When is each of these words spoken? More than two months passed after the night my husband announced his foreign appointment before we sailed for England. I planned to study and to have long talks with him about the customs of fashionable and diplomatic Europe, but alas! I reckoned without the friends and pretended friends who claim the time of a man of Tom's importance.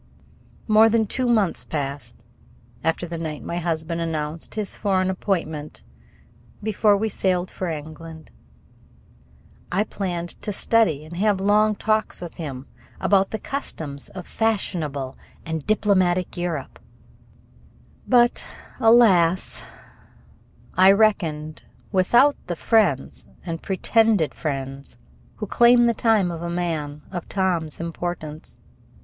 More 0.67 0.89
than 0.89 1.05
two 1.05 1.27
months 1.27 1.63
passed 1.63 2.25
after 2.83 3.07
the 3.07 3.19
night 3.19 3.43
my 3.43 3.59
husband 3.59 4.01
announced 4.01 4.55
his 4.55 4.73
foreign 4.73 5.11
appointment 5.11 5.83
before 6.63 6.97
we 6.97 7.07
sailed 7.07 7.51
for 7.51 7.67
England. 7.67 8.31
I 9.71 9.83
planned 9.83 10.41
to 10.41 10.51
study 10.51 11.05
and 11.05 11.13
to 11.13 11.19
have 11.19 11.39
long 11.39 11.75
talks 11.75 12.19
with 12.19 12.37
him 12.37 12.65
about 12.99 13.29
the 13.29 13.37
customs 13.37 14.09
of 14.09 14.25
fashionable 14.25 15.15
and 15.45 15.63
diplomatic 15.67 16.35
Europe, 16.35 16.79
but 18.07 18.43
alas! 18.79 19.63
I 20.73 20.93
reckoned 20.93 21.61
without 21.91 22.35
the 22.47 22.55
friends 22.55 23.27
and 23.45 23.61
pretended 23.61 24.33
friends 24.33 24.97
who 25.35 25.45
claim 25.45 25.85
the 25.85 25.93
time 25.93 26.31
of 26.31 26.41
a 26.41 26.49
man 26.49 27.03
of 27.11 27.29
Tom's 27.29 27.79
importance. 27.79 28.57